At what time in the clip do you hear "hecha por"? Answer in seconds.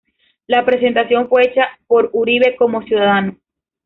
1.45-2.09